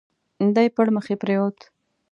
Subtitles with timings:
[0.55, 1.57] دی پړمخي پرېووت.